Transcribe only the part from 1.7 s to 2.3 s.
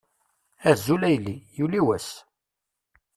wass!